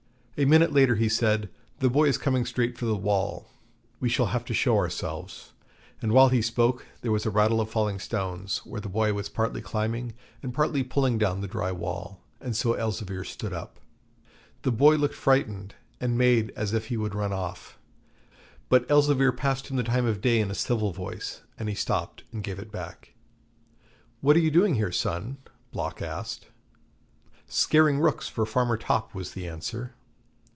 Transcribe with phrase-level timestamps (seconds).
[0.37, 1.51] A minute later he said:
[1.81, 3.51] 'The boy is coming straight for the wall;
[3.99, 5.51] we shall have to show ourselves';
[6.01, 9.29] and while he spoke there was a rattle of falling stones, where the boy was
[9.29, 13.79] partly climbing and partly pulling down the dry wall, and so Elzevir stood up.
[14.63, 17.77] The boy looked frightened, and made as if he would run off,
[18.67, 22.23] but Elzevir passed him the time of day in a civil voice, and he stopped
[22.31, 23.13] and gave it back.
[24.21, 25.37] 'What are you doing here, son?'
[25.71, 26.47] Block asked.
[27.45, 29.93] 'Scaring rooks for Farmer Topp,' was the answer.